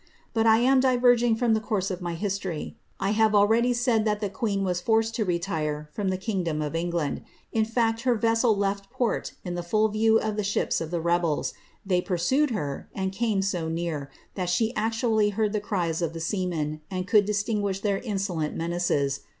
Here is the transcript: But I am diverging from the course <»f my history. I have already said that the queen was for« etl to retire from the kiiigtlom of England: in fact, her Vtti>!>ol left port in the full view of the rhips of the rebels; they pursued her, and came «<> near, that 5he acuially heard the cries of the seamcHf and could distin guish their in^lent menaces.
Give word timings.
But 0.33 0.47
I 0.47 0.57
am 0.57 0.79
diverging 0.79 1.35
from 1.35 1.53
the 1.53 1.59
course 1.59 1.91
<»f 1.91 2.01
my 2.01 2.15
history. 2.15 2.75
I 2.99 3.11
have 3.11 3.35
already 3.35 3.71
said 3.71 4.03
that 4.03 4.19
the 4.19 4.31
queen 4.31 4.63
was 4.63 4.81
for« 4.81 4.99
etl 5.01 5.11
to 5.11 5.25
retire 5.25 5.89
from 5.93 6.09
the 6.09 6.17
kiiigtlom 6.17 6.65
of 6.65 6.73
England: 6.73 7.21
in 7.51 7.65
fact, 7.65 8.01
her 8.01 8.17
Vtti>!>ol 8.17 8.57
left 8.57 8.89
port 8.89 9.33
in 9.45 9.53
the 9.53 9.61
full 9.61 9.89
view 9.89 10.19
of 10.19 10.37
the 10.37 10.49
rhips 10.55 10.81
of 10.81 10.89
the 10.89 10.99
rebels; 11.01 11.53
they 11.85 12.01
pursued 12.01 12.49
her, 12.49 12.89
and 12.95 13.11
came 13.11 13.41
«<> 13.53 13.53
near, 13.75 14.09
that 14.33 14.49
5he 14.49 14.73
acuially 14.73 15.33
heard 15.33 15.53
the 15.53 15.59
cries 15.61 16.01
of 16.01 16.13
the 16.13 16.19
seamcHf 16.19 16.79
and 16.89 17.07
could 17.07 17.27
distin 17.27 17.61
guish 17.61 17.81
their 17.81 17.99
in^lent 17.99 18.55
menaces. 18.55 19.19